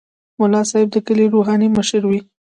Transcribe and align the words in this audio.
ملا 0.39 0.61
صاحب 0.69 0.87
د 0.93 0.97
کلي 1.07 1.25
روحاني 1.33 1.67
مشر 1.77 2.01
وي. 2.09 2.19